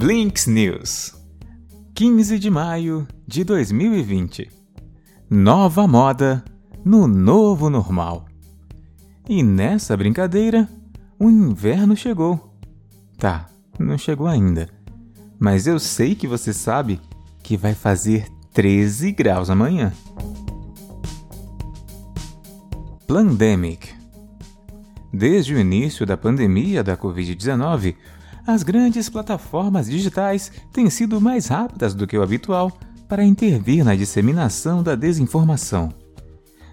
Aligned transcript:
Blinks 0.00 0.46
News 0.46 1.14
15 1.94 2.38
de 2.38 2.48
maio 2.50 3.06
de 3.26 3.44
2020 3.44 4.50
Nova 5.28 5.86
moda 5.86 6.42
no 6.82 7.06
novo 7.06 7.68
normal. 7.68 8.24
E 9.28 9.42
nessa 9.42 9.94
brincadeira, 9.98 10.66
o 11.18 11.28
inverno 11.28 11.94
chegou. 11.94 12.56
Tá, 13.18 13.50
não 13.78 13.98
chegou 13.98 14.26
ainda. 14.26 14.70
Mas 15.38 15.66
eu 15.66 15.78
sei 15.78 16.14
que 16.14 16.26
você 16.26 16.54
sabe 16.54 16.98
que 17.42 17.54
vai 17.54 17.74
fazer 17.74 18.26
13 18.54 19.12
graus 19.12 19.50
amanhã. 19.50 19.92
Plandemic 23.06 23.90
Desde 25.12 25.54
o 25.54 25.58
início 25.58 26.06
da 26.06 26.16
pandemia 26.16 26.82
da 26.82 26.96
Covid-19, 26.96 27.96
as 28.52 28.62
grandes 28.62 29.08
plataformas 29.08 29.88
digitais 29.88 30.50
têm 30.72 30.90
sido 30.90 31.20
mais 31.20 31.46
rápidas 31.46 31.94
do 31.94 32.06
que 32.06 32.18
o 32.18 32.22
habitual 32.22 32.72
para 33.08 33.24
intervir 33.24 33.84
na 33.84 33.94
disseminação 33.94 34.82
da 34.82 34.94
desinformação. 34.94 35.92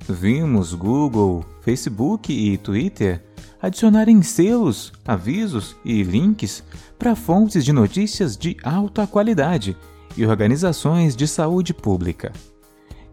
Vimos 0.07 0.73
Google, 0.73 1.45
Facebook 1.61 2.31
e 2.31 2.57
Twitter 2.57 3.23
adicionarem 3.61 4.21
selos, 4.21 4.91
avisos 5.05 5.75
e 5.83 6.03
links 6.03 6.63
para 6.97 7.15
fontes 7.15 7.63
de 7.63 7.73
notícias 7.73 8.37
de 8.37 8.57
alta 8.63 9.05
qualidade 9.05 9.75
e 10.15 10.25
organizações 10.25 11.15
de 11.15 11.27
saúde 11.27 11.73
pública. 11.73 12.31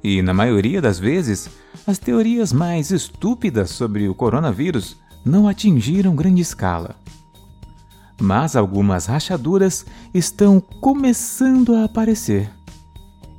E, 0.03 0.23
na 0.23 0.35
maioria 0.35 0.81
das 0.81 0.99
vezes, 0.99 1.49
as 1.87 1.99
teorias 1.99 2.53
mais 2.53 2.91
estúpidas 2.91 3.71
sobre 3.71 4.09
o 4.09 4.15
coronavírus 4.15 4.97
não 5.25 5.49
atingiram 5.49 6.15
grande 6.15 6.43
escala 6.43 7.04
mas 8.21 8.57
algumas 8.57 9.07
rachaduras 9.07 9.85
estão 10.13 10.61
começando 10.61 11.75
a 11.75 11.85
aparecer. 11.85 12.51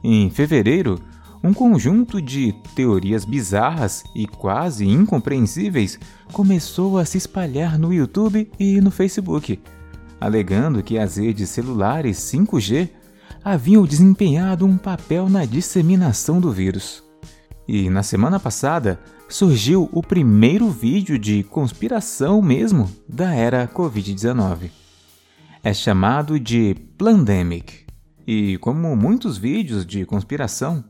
Em 0.04 0.30
fevereiro, 0.30 1.00
um 1.44 1.54
conjunto 1.54 2.22
de 2.22 2.54
teorias 2.76 3.23
bizarras 3.23 4.04
e 4.16 4.26
quase 4.26 4.88
incompreensíveis 4.88 6.00
começou 6.34 6.98
a 6.98 7.06
se 7.06 7.17
espalhar 7.17 7.78
no 7.78 7.94
YouTube 7.94 8.52
e 8.59 8.82
no 8.82 8.92
Facebook, 8.92 9.59
alegando 10.20 10.82
que 10.82 10.98
as 10.98 11.17
redes 11.17 11.50
celulares 11.50 12.17
5G 12.17 12.89
haviam 13.44 13.86
desempenhado 13.86 14.66
um 14.66 14.76
papel 14.76 15.30
na 15.30 15.45
disseminação 15.45 16.39
do 16.39 16.52
vírus. 16.52 17.04
E 17.67 17.89
na 17.89 18.02
semana 18.02 18.39
passada 18.39 19.00
surgiu 19.28 19.90
o 19.92 20.02
primeiro 20.02 20.70
vídeo 20.70 21.18
de 21.18 21.44
conspiração 21.44 22.42
mesmo 22.42 22.90
da 23.08 23.34
era 23.34 23.67
Covid-19. 23.67 24.70
É 25.64 25.73
chamado 25.73 26.40
de 26.40 26.76
Plandemic 26.98 27.86
e, 28.26 28.58
como 28.59 28.95
muitos 28.95 29.38
vídeos 29.38 29.86
de 29.86 30.06
conspiração, 30.06 30.84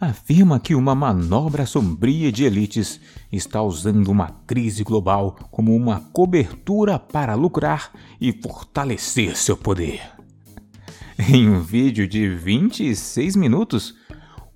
afirma 0.00 0.60
que 0.60 0.74
uma 0.74 0.94
manobra 0.94 1.66
sombria 1.66 2.30
de 2.30 2.44
elites 2.44 3.00
está 3.30 3.62
usando 3.62 4.08
uma 4.08 4.30
crise 4.46 4.82
global 4.82 5.36
como 5.50 5.74
uma 5.74 6.00
cobertura 6.12 6.98
para 6.98 7.34
lucrar 7.34 7.92
e 8.20 8.32
fortalecer 8.32 9.36
seu 9.36 9.56
poder. 9.56 10.00
Em 11.18 11.48
um 11.50 11.60
vídeo 11.60 12.08
de 12.08 12.28
26 12.28 13.36
minutos, 13.36 13.94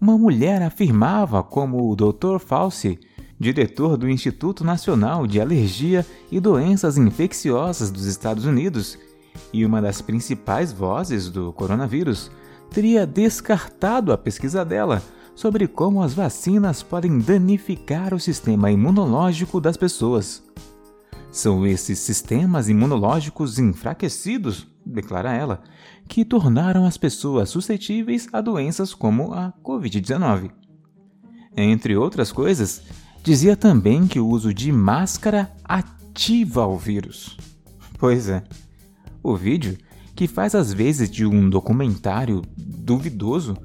uma 0.00 0.16
mulher 0.16 0.62
afirmava 0.62 1.42
como 1.42 1.90
o 1.90 1.96
Dr. 1.96 2.38
Fauci, 2.38 2.98
diretor 3.38 3.96
do 3.96 4.08
Instituto 4.08 4.64
Nacional 4.64 5.26
de 5.26 5.40
Alergia 5.40 6.06
e 6.30 6.40
Doenças 6.40 6.96
Infecciosas 6.96 7.90
dos 7.90 8.06
Estados 8.06 8.44
Unidos 8.44 8.98
e 9.52 9.64
uma 9.64 9.80
das 9.80 10.00
principais 10.00 10.72
vozes 10.72 11.28
do 11.28 11.52
coronavírus, 11.52 12.30
teria 12.70 13.06
descartado 13.06 14.12
a 14.12 14.18
pesquisa 14.18 14.64
dela 14.64 15.02
sobre 15.34 15.66
como 15.66 16.02
as 16.02 16.14
vacinas 16.14 16.82
podem 16.82 17.18
danificar 17.18 18.14
o 18.14 18.20
sistema 18.20 18.70
imunológico 18.70 19.60
das 19.60 19.76
pessoas. 19.76 20.42
São 21.30 21.66
esses 21.66 21.98
sistemas 21.98 22.68
imunológicos 22.68 23.58
enfraquecidos, 23.58 24.68
declara 24.86 25.32
ela, 25.32 25.62
que 26.08 26.24
tornaram 26.24 26.86
as 26.86 26.96
pessoas 26.96 27.50
suscetíveis 27.50 28.28
a 28.32 28.40
doenças 28.40 28.94
como 28.94 29.32
a 29.32 29.52
Covid-19. 29.62 30.52
Entre 31.56 31.96
outras 31.96 32.30
coisas, 32.30 32.82
dizia 33.24 33.56
também 33.56 34.06
que 34.06 34.20
o 34.20 34.28
uso 34.28 34.52
de 34.52 34.70
máscara 34.70 35.50
ativa 35.64 36.66
o 36.66 36.76
vírus. 36.76 37.38
Pois 37.98 38.28
é, 38.28 38.44
o 39.22 39.34
vídeo, 39.34 39.78
que 40.14 40.28
faz 40.28 40.54
às 40.54 40.74
vezes 40.74 41.10
de 41.10 41.24
um 41.24 41.48
documentário 41.48 42.42
duvidoso, 42.54 43.56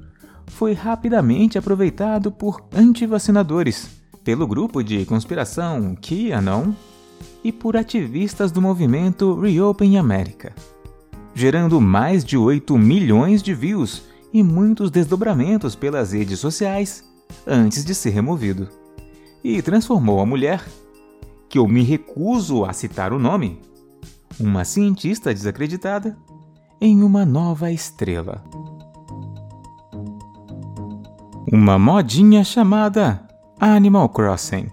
foi 0.46 0.72
rapidamente 0.72 1.58
aproveitado 1.58 2.32
por 2.32 2.66
antivacinadores, 2.74 4.00
pelo 4.24 4.46
grupo 4.46 4.82
de 4.82 5.04
conspiração 5.04 5.94
QAnon 5.94 6.72
e 7.44 7.52
por 7.52 7.76
ativistas 7.76 8.50
do 8.50 8.62
movimento 8.62 9.38
Reopen 9.38 9.98
America, 9.98 10.54
gerando 11.34 11.78
mais 11.82 12.24
de 12.24 12.36
8 12.38 12.78
milhões 12.78 13.42
de 13.42 13.52
views 13.52 14.04
e 14.32 14.42
muitos 14.42 14.90
desdobramentos 14.90 15.74
pelas 15.74 16.12
redes 16.12 16.38
sociais 16.38 17.04
antes 17.46 17.84
de 17.84 17.94
ser 17.94 18.10
removido. 18.10 18.79
E 19.42 19.62
transformou 19.62 20.20
a 20.20 20.26
mulher, 20.26 20.64
que 21.48 21.58
eu 21.58 21.66
me 21.66 21.82
recuso 21.82 22.64
a 22.64 22.72
citar 22.72 23.12
o 23.12 23.18
nome, 23.18 23.60
uma 24.38 24.64
cientista 24.64 25.32
desacreditada, 25.32 26.16
em 26.80 27.02
uma 27.02 27.24
nova 27.24 27.70
estrela. 27.70 28.42
Uma 31.52 31.78
modinha 31.78 32.44
chamada 32.44 33.26
Animal 33.58 34.08
Crossing 34.10 34.68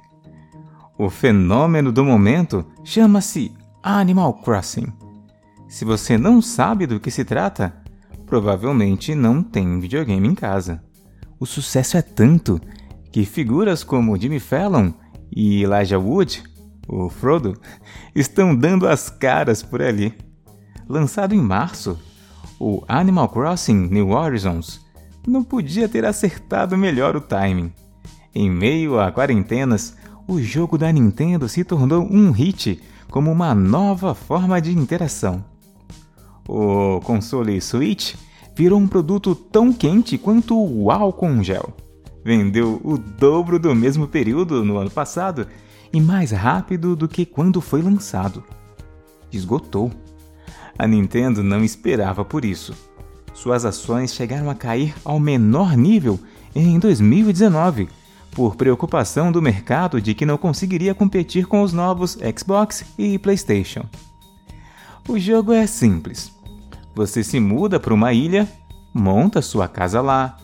o 0.97 1.11
fenômeno 1.11 1.91
do 1.91 2.03
momento 2.03 2.65
chama-se 2.83 3.53
Animal 3.83 4.33
Crossing. 4.33 4.87
Se 5.67 5.85
você 5.85 6.17
não 6.17 6.41
sabe 6.41 6.87
do 6.87 6.99
que 6.99 7.11
se 7.11 7.23
trata, 7.23 7.71
provavelmente 8.25 9.13
não 9.13 9.43
tem 9.43 9.79
videogame 9.79 10.27
em 10.27 10.33
casa. 10.33 10.83
O 11.39 11.45
sucesso 11.45 11.97
é 11.97 12.01
tanto 12.01 12.59
que 13.11 13.25
figuras 13.25 13.83
como 13.83 14.17
Jimmy 14.17 14.39
Fallon 14.39 14.91
e 15.31 15.63
Elijah 15.63 15.99
Wood, 15.99 16.43
o 16.87 17.09
Frodo, 17.09 17.59
estão 18.15 18.55
dando 18.55 18.87
as 18.87 19.09
caras 19.09 19.61
por 19.63 19.81
ali. 19.81 20.13
Lançado 20.87 21.35
em 21.35 21.41
março, 21.41 21.99
o 22.59 22.83
Animal 22.87 23.29
Crossing 23.29 23.87
New 23.89 24.09
Horizons 24.09 24.85
não 25.27 25.43
podia 25.43 25.89
ter 25.89 26.05
acertado 26.05 26.77
melhor 26.77 27.15
o 27.15 27.21
timing. 27.21 27.71
Em 28.33 28.49
meio 28.49 28.99
a 28.99 29.11
quarentenas, 29.11 29.95
o 30.27 30.41
jogo 30.41 30.77
da 30.77 30.91
Nintendo 30.91 31.49
se 31.49 31.63
tornou 31.63 32.07
um 32.09 32.31
hit 32.31 32.81
como 33.09 33.31
uma 33.31 33.53
nova 33.53 34.13
forma 34.13 34.61
de 34.61 34.71
interação. 34.71 35.43
O 36.47 37.01
console 37.01 37.59
Switch 37.59 38.15
virou 38.55 38.79
um 38.79 38.87
produto 38.87 39.35
tão 39.35 39.73
quente 39.73 40.17
quanto 40.17 40.57
o 40.57 40.89
álcool 40.89 41.43
gel. 41.43 41.73
Vendeu 42.27 42.81
o 42.83 42.97
dobro 42.97 43.57
do 43.57 43.73
mesmo 43.73 44.05
período 44.05 44.61
no 44.61 44.75
ano 44.75 44.91
passado 44.91 45.47
e 45.93 46.01
mais 46.01 46.31
rápido 46.31 46.93
do 46.93 47.07
que 47.07 47.25
quando 47.25 47.61
foi 47.61 47.81
lançado. 47.81 48.43
Esgotou. 49.31 49.89
A 50.77 50.85
Nintendo 50.85 51.41
não 51.41 51.63
esperava 51.63 52.25
por 52.25 52.43
isso. 52.43 52.75
Suas 53.33 53.63
ações 53.63 54.13
chegaram 54.13 54.49
a 54.49 54.55
cair 54.55 54.93
ao 55.05 55.21
menor 55.21 55.77
nível 55.77 56.19
em 56.53 56.77
2019 56.77 57.87
por 58.31 58.57
preocupação 58.57 59.31
do 59.31 59.41
mercado 59.41 60.01
de 60.01 60.13
que 60.13 60.25
não 60.25 60.37
conseguiria 60.37 60.93
competir 60.93 61.45
com 61.45 61.61
os 61.61 61.71
novos 61.71 62.17
Xbox 62.37 62.83
e 62.97 63.17
PlayStation. 63.17 63.85
O 65.07 65.17
jogo 65.17 65.53
é 65.53 65.65
simples. 65.65 66.29
Você 66.93 67.23
se 67.23 67.39
muda 67.39 67.79
para 67.79 67.93
uma 67.93 68.11
ilha, 68.11 68.45
monta 68.93 69.41
sua 69.41 69.69
casa 69.69 70.01
lá, 70.01 70.35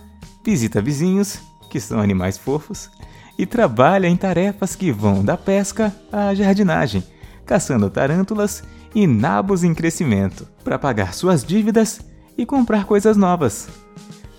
visita 0.46 0.82
vizinhos, 0.82 1.52
que 1.74 1.80
são 1.80 2.00
animais 2.00 2.38
fofos, 2.38 2.88
e 3.36 3.48
trabalha 3.48 4.08
em 4.08 4.16
tarefas 4.16 4.76
que 4.76 4.92
vão 4.92 5.26
da 5.26 5.36
pesca 5.36 5.92
à 6.12 6.36
jardinagem, 6.36 7.04
caçando 7.48 7.90
tarântulas 7.90 8.64
e 8.94 9.08
nabos 9.08 9.64
em 9.64 9.74
crescimento, 9.74 10.48
para 10.64 10.78
pagar 10.78 11.16
suas 11.16 11.44
dívidas 11.44 12.00
e 12.38 12.46
comprar 12.46 12.86
coisas 12.86 13.18
novas 13.18 13.68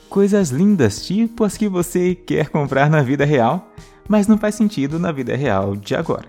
coisas 0.08 0.50
lindas, 0.50 1.04
tipo 1.04 1.42
as 1.42 1.56
que 1.56 1.69
você 1.69 2.14
quer 2.14 2.48
comprar 2.48 2.88
na 2.88 3.02
vida 3.02 3.25
real, 3.25 3.75
mas 4.08 4.28
não 4.28 4.38
faz 4.38 4.54
sentido 4.54 4.96
na 4.96 5.10
vida 5.10 5.34
real 5.34 5.75
de 5.75 5.92
agora. 5.96 6.28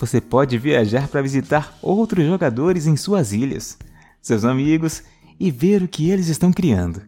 Você 0.00 0.22
pode 0.22 0.56
viajar 0.56 1.06
para 1.06 1.20
visitar 1.20 1.76
outros 1.82 2.24
jogadores 2.24 2.86
em 2.86 2.96
suas 2.96 3.34
ilhas, 3.34 3.76
seus 4.22 4.42
amigos 4.42 5.02
e 5.38 5.50
ver 5.50 5.82
o 5.82 5.88
que 5.88 6.08
eles 6.08 6.28
estão 6.28 6.50
criando. 6.50 7.02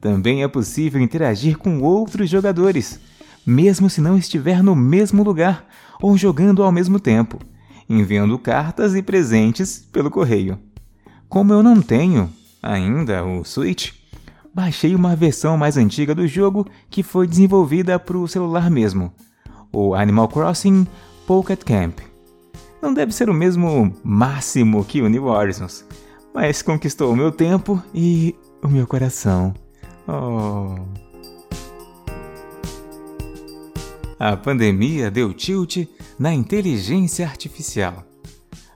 Também 0.00 0.42
é 0.42 0.48
possível 0.48 1.00
interagir 1.00 1.56
com 1.58 1.80
outros 1.80 2.28
jogadores, 2.28 3.00
mesmo 3.46 3.88
se 3.88 4.00
não 4.00 4.16
estiver 4.16 4.62
no 4.62 4.74
mesmo 4.74 5.22
lugar 5.22 5.66
ou 6.00 6.16
jogando 6.16 6.62
ao 6.62 6.72
mesmo 6.72 7.00
tempo, 7.00 7.38
enviando 7.88 8.38
cartas 8.38 8.94
e 8.94 9.02
presentes 9.02 9.78
pelo 9.92 10.10
correio. 10.10 10.58
Como 11.28 11.52
eu 11.52 11.62
não 11.62 11.80
tenho 11.80 12.30
ainda 12.62 13.24
o 13.24 13.44
Switch, 13.44 13.92
baixei 14.54 14.94
uma 14.94 15.16
versão 15.16 15.56
mais 15.56 15.76
antiga 15.76 16.14
do 16.14 16.26
jogo 16.26 16.66
que 16.90 17.02
foi 17.02 17.26
desenvolvida 17.26 17.98
para 17.98 18.16
o 18.16 18.28
celular 18.28 18.70
mesmo, 18.70 19.12
o 19.72 19.94
Animal 19.94 20.28
Crossing 20.28 20.86
Pocket 21.26 21.62
Camp. 21.64 21.98
Não 22.80 22.92
deve 22.94 23.12
ser 23.12 23.28
o 23.28 23.34
mesmo 23.34 23.94
máximo 24.04 24.84
que 24.84 25.02
o 25.02 25.08
New 25.08 25.24
Horizons, 25.24 25.84
mas 26.34 26.62
conquistou 26.62 27.12
o 27.12 27.16
meu 27.16 27.32
tempo 27.32 27.82
e 27.94 28.34
o 28.62 28.68
meu 28.68 28.86
coração. 28.86 29.54
Oh. 30.08 30.74
A 34.18 34.36
pandemia 34.36 35.10
deu 35.10 35.34
tilt 35.34 35.88
na 36.18 36.32
inteligência 36.32 37.26
artificial. 37.26 38.04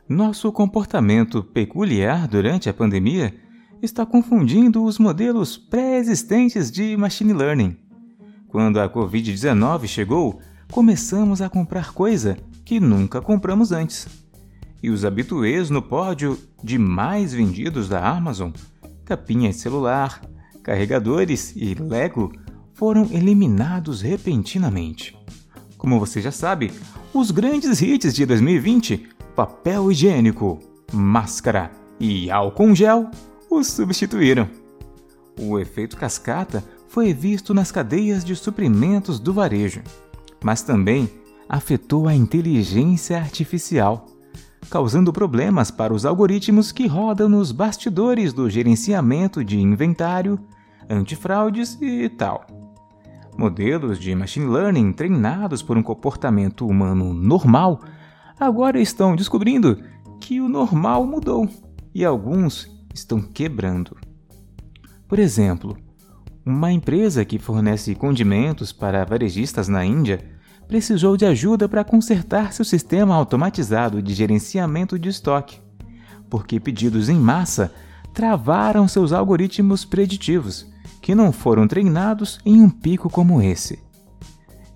Nosso 0.09 0.51
comportamento 0.53 1.43
peculiar 1.43 2.27
durante 2.27 2.69
a 2.69 2.75
pandemia 2.75 3.35
está 3.81 4.05
confundindo 4.05 4.85
os 4.85 4.99
modelos 4.99 5.57
pré-existentes 5.57 6.71
de 6.71 6.97
machine 6.97 7.33
learning. 7.33 7.77
Quando 8.49 8.81
a 8.81 8.89
Covid-19 8.89 9.87
chegou, 9.87 10.41
começamos 10.71 11.41
a 11.41 11.49
comprar 11.49 11.93
coisa 11.93 12.37
que 12.65 12.81
nunca 12.81 13.21
compramos 13.21 13.71
antes. 13.71 14.09
E 14.83 14.91
os 14.91 15.05
habituês 15.05 15.71
no 15.71 15.81
pódio 15.81 16.39
de 16.63 16.77
mais 16.77 17.33
vendidos 17.33 17.89
da 17.89 18.07
Amazon, 18.07 18.51
capinhas 19.05 19.57
de 19.57 19.61
celular, 19.63 20.21
carregadores 20.63 21.55
e 21.57 21.75
Lego, 21.75 22.33
foram 22.73 23.09
eliminados 23.11 24.01
repentinamente. 24.01 25.17
Como 25.77 25.99
você 25.99 26.21
já 26.21 26.31
sabe, 26.31 26.73
os 27.13 27.31
grandes 27.31 27.81
hits 27.83 28.15
de 28.15 28.25
2020, 28.25 29.09
papel 29.35 29.91
higiênico, 29.91 30.59
máscara 30.93 31.71
e 31.99 32.31
álcool 32.31 32.75
gel, 32.75 33.11
os 33.51 33.67
substituíram. 33.67 34.49
O 35.39 35.59
efeito 35.59 35.97
cascata 35.97 36.63
foi 36.89 37.13
visto 37.13 37.55
nas 37.55 37.71
cadeias 37.71 38.25
de 38.25 38.35
suprimentos 38.35 39.21
do 39.21 39.33
varejo, 39.33 39.83
mas 40.43 40.63
também 40.63 41.09
afetou 41.49 42.07
a 42.07 42.15
inteligência 42.15 43.19
artificial, 43.19 44.07
causando 44.71 45.13
problemas 45.13 45.71
para 45.71 45.93
os 45.93 46.07
algoritmos 46.07 46.71
que 46.71 46.87
rodam 46.87 47.29
nos 47.29 47.51
bastidores 47.51 48.33
do 48.33 48.49
gerenciamento 48.49 49.45
de 49.45 49.59
inventário, 49.59 50.39
antifraudes 50.89 51.77
e 51.83 52.09
tal. 52.09 52.47
Modelos 53.37 53.99
de 53.99 54.15
machine 54.15 54.47
learning 54.47 54.93
treinados 54.93 55.61
por 55.61 55.77
um 55.77 55.83
comportamento 55.83 56.67
humano 56.67 57.13
normal 57.13 57.81
agora 58.39 58.81
estão 58.81 59.17
descobrindo 59.17 59.83
que 60.21 60.41
o 60.41 60.49
normal 60.49 61.05
mudou 61.05 61.49
e 61.93 62.05
alguns 62.05 62.71
estão 62.95 63.21
quebrando. 63.21 63.97
Por 65.09 65.19
exemplo, 65.19 65.77
uma 66.47 66.71
empresa 66.71 67.25
que 67.25 67.39
fornece 67.39 67.95
condimentos 67.97 68.73
para 68.73 69.05
varejistas 69.05 69.67
na 69.67 69.85
Índia 69.85 70.40
precisou 70.71 71.17
de 71.17 71.27
ajuda 71.27 71.69
para 71.69 71.83
consertar 71.83 72.53
seu 72.53 72.65
sistema 72.65 73.13
automatizado 73.13 74.01
de 74.01 74.15
gerenciamento 74.15 74.97
de 74.97 75.09
estoque, 75.09 75.59
porque 76.31 76.61
pedidos 76.61 77.09
em 77.09 77.17
massa 77.17 77.73
travaram 78.15 78.87
seus 78.87 79.13
algoritmos 79.13 79.85
preditivos, 79.85 80.65
que 81.03 81.13
não 81.13 81.33
foram 81.33 81.67
treinados 81.67 82.39
em 82.47 82.63
um 82.63 82.71
pico 82.71 83.11
como 83.11 83.43
esse. 83.43 83.81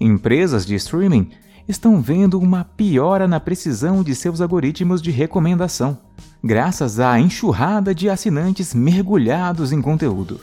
Empresas 0.01 0.67
de 0.67 0.75
streaming 0.75 1.31
estão 1.69 2.01
vendo 2.01 2.41
uma 2.41 2.65
piora 2.65 3.29
na 3.29 3.39
precisão 3.39 4.03
de 4.03 4.17
seus 4.17 4.41
algoritmos 4.41 5.01
de 5.01 5.13
recomendação, 5.13 5.97
graças 6.43 6.99
à 6.99 7.21
enxurrada 7.21 7.95
de 7.95 8.11
assinantes 8.11 8.75
mergulhados 8.75 9.71
em 9.71 9.81
conteúdo. 9.81 10.41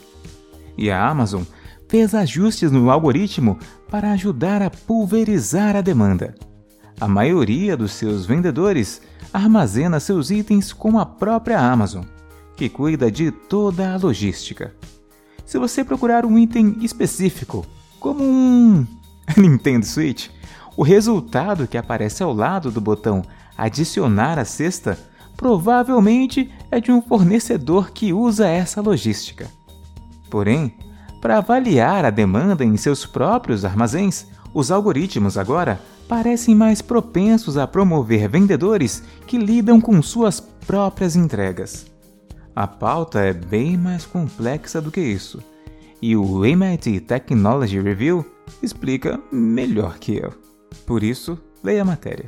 E 0.78 0.90
a 0.90 1.06
Amazon 1.06 1.42
fez 1.92 2.14
ajustes 2.14 2.72
no 2.72 2.90
algoritmo 2.90 3.58
para 3.90 4.12
ajudar 4.12 4.62
a 4.62 4.70
pulverizar 4.70 5.76
a 5.76 5.82
demanda. 5.82 6.34
A 6.98 7.06
maioria 7.06 7.76
dos 7.76 7.92
seus 7.92 8.24
vendedores 8.24 9.02
armazena 9.30 10.00
seus 10.00 10.30
itens 10.30 10.72
com 10.72 10.98
a 10.98 11.04
própria 11.04 11.60
Amazon, 11.60 12.04
que 12.56 12.70
cuida 12.70 13.10
de 13.10 13.30
toda 13.30 13.92
a 13.92 13.98
logística. 13.98 14.74
Se 15.44 15.58
você 15.58 15.84
procurar 15.84 16.24
um 16.24 16.38
item 16.38 16.78
específico, 16.80 17.66
como 18.00 18.24
um 18.24 18.86
Nintendo 19.36 19.84
Switch, 19.84 20.30
o 20.74 20.82
resultado 20.82 21.68
que 21.68 21.76
aparece 21.76 22.22
ao 22.22 22.32
lado 22.32 22.70
do 22.70 22.80
botão 22.80 23.22
Adicionar 23.54 24.38
a 24.38 24.46
cesta 24.46 24.98
provavelmente 25.36 26.50
é 26.70 26.80
de 26.80 26.90
um 26.90 27.02
fornecedor 27.02 27.90
que 27.90 28.14
usa 28.14 28.48
essa 28.48 28.80
logística. 28.80 29.46
Porém, 30.30 30.74
para 31.22 31.38
avaliar 31.38 32.04
a 32.04 32.10
demanda 32.10 32.64
em 32.64 32.76
seus 32.76 33.06
próprios 33.06 33.64
armazéns, 33.64 34.26
os 34.52 34.72
algoritmos 34.72 35.38
agora 35.38 35.80
parecem 36.08 36.52
mais 36.52 36.82
propensos 36.82 37.56
a 37.56 37.64
promover 37.64 38.28
vendedores 38.28 39.04
que 39.24 39.38
lidam 39.38 39.80
com 39.80 40.02
suas 40.02 40.40
próprias 40.40 41.14
entregas. 41.14 41.86
A 42.56 42.66
pauta 42.66 43.20
é 43.20 43.32
bem 43.32 43.76
mais 43.76 44.04
complexa 44.04 44.80
do 44.80 44.90
que 44.90 45.00
isso, 45.00 45.40
e 46.02 46.16
o 46.16 46.44
MIT 46.44 47.02
Technology 47.02 47.80
Review 47.80 48.26
explica 48.60 49.20
melhor 49.30 49.98
que 49.98 50.16
eu. 50.16 50.34
Por 50.84 51.04
isso, 51.04 51.38
leia 51.62 51.82
a 51.82 51.84
matéria. 51.84 52.26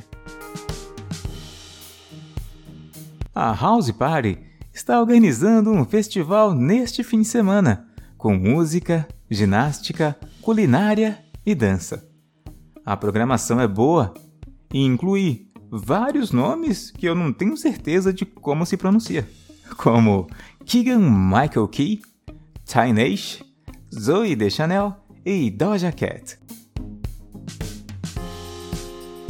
A 3.35 3.53
House 3.53 3.91
Party 3.91 4.39
está 4.73 5.01
organizando 5.01 5.69
um 5.69 5.83
festival 5.83 6.53
neste 6.55 7.03
fim 7.03 7.19
de 7.19 7.27
semana, 7.27 7.84
com 8.25 8.33
música, 8.33 9.07
ginástica, 9.29 10.17
culinária 10.41 11.23
e 11.45 11.53
dança. 11.53 12.09
A 12.83 12.97
programação 12.97 13.61
é 13.61 13.67
boa 13.67 14.15
e 14.73 14.83
inclui 14.83 15.51
vários 15.69 16.31
nomes 16.31 16.89
que 16.89 17.05
eu 17.05 17.13
não 17.13 17.31
tenho 17.31 17.55
certeza 17.55 18.11
de 18.11 18.25
como 18.25 18.65
se 18.65 18.77
pronuncia, 18.77 19.29
como 19.77 20.25
Keegan 20.65 21.07
Michael 21.07 21.67
Key, 21.67 22.01
Tynesh, 22.65 23.43
Zoe 23.93 24.35
Deschanel 24.35 24.95
e 25.23 25.51
Doja 25.51 25.91
Cat. 25.91 26.39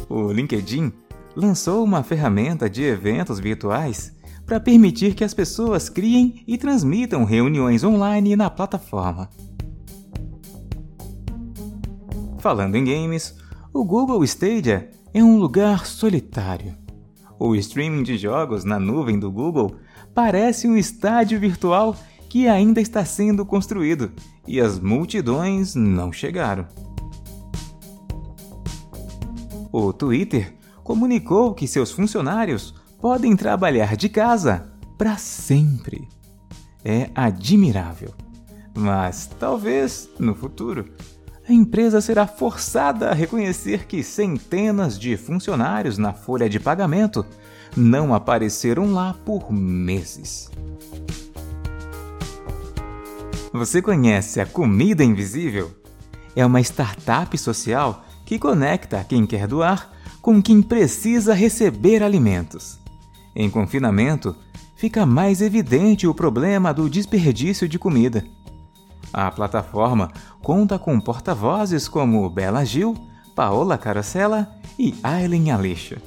O 0.07 0.31
LinkedIn 0.31 0.93
lançou 1.35 1.83
uma 1.83 2.01
ferramenta 2.01 2.69
de 2.69 2.83
eventos 2.83 3.41
virtuais 3.41 4.14
para 4.45 4.59
permitir 4.59 5.15
que 5.15 5.23
as 5.23 5.33
pessoas 5.33 5.89
criem 5.89 6.43
e 6.47 6.57
transmitam 6.57 7.23
reuniões 7.23 7.83
online 7.83 8.35
na 8.35 8.49
plataforma. 8.49 9.29
Falando 12.39 12.75
em 12.75 12.85
games, 12.85 13.35
o 13.73 13.83
Google 13.83 14.23
Stadia 14.23 14.91
é 15.13 15.23
um 15.23 15.37
lugar 15.37 15.85
solitário. 15.85 16.75
O 17.39 17.55
streaming 17.55 18.03
de 18.03 18.17
jogos 18.17 18.63
na 18.63 18.79
nuvem 18.79 19.19
do 19.19 19.31
Google 19.31 19.75
parece 20.13 20.67
um 20.67 20.77
estádio 20.77 21.39
virtual 21.39 21.95
que 22.29 22.47
ainda 22.47 22.79
está 22.79 23.03
sendo 23.03 23.45
construído 23.45 24.11
e 24.47 24.61
as 24.61 24.79
multidões 24.79 25.73
não 25.73 26.13
chegaram. 26.13 26.67
O 29.71 29.91
Twitter 29.91 30.53
comunicou 30.83 31.53
que 31.53 31.67
seus 31.67 31.91
funcionários 31.91 32.73
podem 32.99 33.35
trabalhar 33.35 33.95
de 33.95 34.09
casa 34.09 34.71
para 34.97 35.17
sempre. 35.17 36.07
É 36.83 37.09
admirável. 37.15 38.13
Mas 38.77 39.29
talvez, 39.39 40.09
no 40.19 40.35
futuro, 40.35 40.93
a 41.47 41.53
empresa 41.53 42.01
será 42.01 42.25
forçada 42.27 43.09
a 43.09 43.13
reconhecer 43.13 43.85
que 43.85 44.03
centenas 44.03 44.97
de 44.97 45.15
funcionários 45.15 45.97
na 45.97 46.11
folha 46.11 46.49
de 46.49 46.59
pagamento 46.59 47.25
não 47.77 48.13
apareceram 48.13 48.91
lá 48.91 49.15
por 49.25 49.51
meses. 49.51 50.49
Você 53.53 53.81
conhece 53.81 54.41
a 54.41 54.45
Comida 54.45 55.03
Invisível? 55.03 55.71
É 56.35 56.45
uma 56.45 56.59
startup 56.59 57.37
social 57.37 58.03
que 58.25 58.37
conecta 58.37 59.05
quem 59.07 59.25
quer 59.25 59.47
doar 59.47 59.91
com 60.21 60.41
quem 60.41 60.61
precisa 60.61 61.33
receber 61.33 62.03
alimentos. 62.03 62.79
Em 63.35 63.49
confinamento, 63.49 64.35
fica 64.75 65.05
mais 65.05 65.41
evidente 65.41 66.07
o 66.07 66.13
problema 66.13 66.73
do 66.73 66.89
desperdício 66.89 67.67
de 67.67 67.77
comida. 67.77 68.23
A 69.11 69.29
plataforma 69.31 70.11
conta 70.41 70.79
com 70.79 70.99
porta-vozes 70.99 71.87
como 71.87 72.29
Bela 72.29 72.63
Gil, 72.63 72.95
Paola 73.35 73.77
Carosella 73.77 74.49
e 74.79 74.95
Aileen 75.03 75.51
Alicia. 75.51 76.01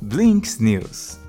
Blinks 0.00 0.58
News 0.58 1.25